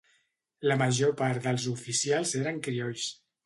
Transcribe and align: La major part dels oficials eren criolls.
La 0.71 0.77
major 0.83 1.13
part 1.21 1.45
dels 1.49 1.67
oficials 1.75 2.35
eren 2.43 2.61
criolls. 2.71 3.09